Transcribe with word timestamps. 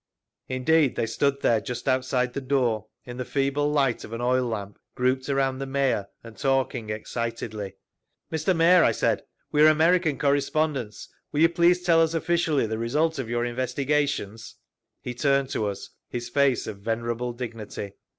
Indeed 0.47 0.95
they 0.95 1.05
stood 1.05 1.41
there 1.41 1.61
just 1.61 1.87
outside 1.87 2.33
the 2.33 2.41
door, 2.41 2.87
in 3.05 3.17
the 3.17 3.23
feeble 3.23 3.69
light 3.71 4.03
of 4.03 4.13
an 4.13 4.19
oil 4.19 4.47
lamp, 4.47 4.79
grouped 4.95 5.29
around 5.29 5.59
the 5.59 5.67
Mayor 5.67 6.07
and 6.23 6.35
talking 6.35 6.89
excitedly. 6.89 7.75
"Mr. 8.31 8.55
Mayor," 8.55 8.83
I 8.83 8.93
said, 8.93 9.21
"we 9.51 9.61
are 9.61 9.67
American 9.67 10.17
correspondents. 10.17 11.07
Will 11.31 11.41
you 11.41 11.49
please 11.49 11.83
tell 11.83 12.01
us 12.01 12.15
officially 12.15 12.65
the 12.65 12.79
result 12.79 13.19
of 13.19 13.29
your 13.29 13.45
investigations?" 13.45 14.55
He 15.03 15.13
turned 15.13 15.49
to 15.51 15.67
us 15.67 15.91
his 16.09 16.29
face 16.29 16.65
of 16.65 16.79
venerable 16.79 17.31
dignity. 17.31 17.93